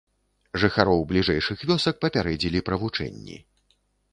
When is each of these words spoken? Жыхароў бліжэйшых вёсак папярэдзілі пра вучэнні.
Жыхароў 0.61 1.03
бліжэйшых 1.11 1.59
вёсак 1.73 1.95
папярэдзілі 2.07 2.65
пра 2.71 2.75
вучэнні. 2.85 3.37